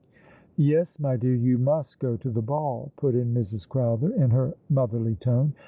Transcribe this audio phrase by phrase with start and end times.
[0.35, 3.67] *' Yes, my dear, you must go to the ball," put in Mrs.
[3.69, 5.53] Crowther, in her motherly tone.